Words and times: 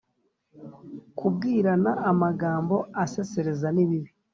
kubwirana 1.17 1.91
amagambo 2.11 2.75
asesereza 3.03 3.67
ni 3.75 3.85
bibi 3.89 4.11